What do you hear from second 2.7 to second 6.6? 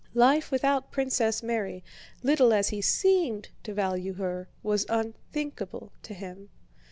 seemed to value her, was unthinkable to him.